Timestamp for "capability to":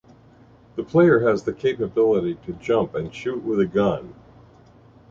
1.53-2.53